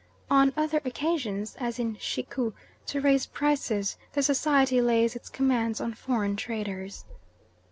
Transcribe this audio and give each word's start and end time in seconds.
On 0.31 0.51
other 0.57 0.81
occasions, 0.83 1.55
as 1.59 1.77
in 1.77 1.95
Shiku, 1.97 2.53
to 2.87 2.99
raise 3.01 3.27
prices, 3.27 3.97
the 4.13 4.23
society 4.23 4.81
lays 4.81 5.15
its 5.15 5.29
commands 5.29 5.79
on 5.79 5.93
foreign 5.93 6.35
traders." 6.35 7.05